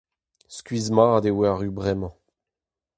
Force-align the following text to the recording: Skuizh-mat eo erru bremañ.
Skuizh-mat 0.55 1.23
eo 1.29 1.41
erru 1.49 1.69
bremañ. 1.77 2.15